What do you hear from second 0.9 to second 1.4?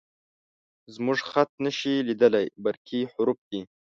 _زموږ